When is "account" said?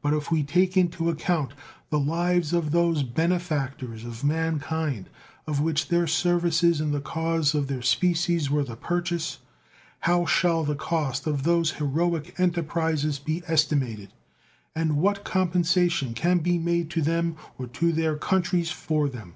1.10-1.52